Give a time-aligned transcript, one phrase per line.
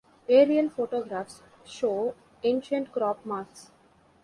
[0.27, 3.69] Aerial photographs show ancient crop marks.